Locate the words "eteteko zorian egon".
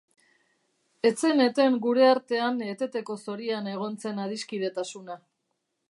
2.71-4.01